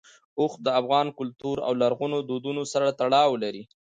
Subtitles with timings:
[0.39, 3.63] اوښ د افغان کلتور او لرغونو دودونو سره تړاو لري.